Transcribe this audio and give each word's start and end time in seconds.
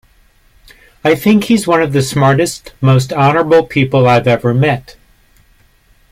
I 1.03 1.13
think 1.13 1.43
he's 1.43 1.67
one 1.67 1.83
of 1.83 1.93
the 1.93 2.01
smartest, 2.01 2.73
most 2.81 3.13
honorable 3.13 3.67
people 3.67 4.07
I've 4.07 4.25
ever 4.27 4.51
met. 4.51 4.95